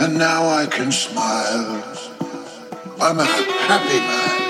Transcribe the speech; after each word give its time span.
And 0.00 0.16
now 0.16 0.48
I 0.48 0.64
can 0.64 0.90
smile. 0.90 1.84
I'm 3.02 3.20
a 3.20 3.24
happy 3.24 4.00
man. 4.00 4.40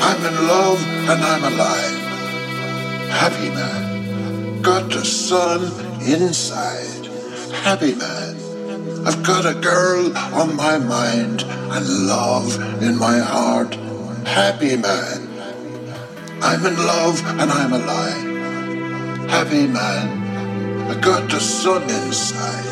I'm 0.00 0.26
in 0.26 0.46
love 0.46 0.86
and 1.08 1.24
I'm 1.24 1.44
alive. 1.50 3.08
Happy 3.08 3.48
man. 3.48 4.60
Got 4.60 4.90
the 4.90 5.02
sun 5.02 5.62
inside. 6.02 7.06
Happy 7.64 7.94
man. 7.94 8.36
I've 9.06 9.22
got 9.22 9.46
a 9.46 9.58
girl 9.58 10.14
on 10.34 10.56
my 10.56 10.76
mind 10.76 11.44
and 11.44 12.06
love 12.06 12.82
in 12.82 12.98
my 12.98 13.18
heart. 13.18 13.74
Happy 14.26 14.76
man. 14.76 15.26
I'm 16.42 16.66
in 16.66 16.76
love 16.76 17.18
and 17.40 17.50
I'm 17.50 17.72
alive. 17.72 19.30
Happy 19.30 19.66
man. 19.66 20.90
I 20.90 21.00
got 21.00 21.30
the 21.30 21.40
sun 21.40 21.82
inside 21.84 22.71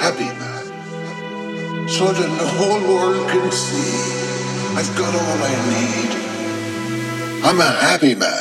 happy 0.00 0.30
man, 0.40 1.88
so 1.88 2.12
that 2.12 2.30
the 2.40 2.48
whole 2.58 2.80
world 2.88 3.28
can 3.30 3.50
see 3.50 4.16
I've 4.76 4.92
got 4.98 5.14
all 5.14 5.38
I 5.42 5.54
need. 5.72 6.12
I'm 7.44 7.58
a 7.60 7.70
happy 7.86 8.14
man. 8.14 8.35